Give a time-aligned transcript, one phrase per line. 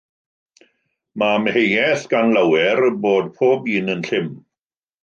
[1.23, 4.35] Mae amheuaeth gan lawer bod pob un yn llym.